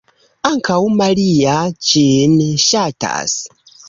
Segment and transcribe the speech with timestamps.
[0.49, 1.57] Ankaŭ Maria
[1.89, 2.33] ĝin
[2.65, 3.37] ŝatas.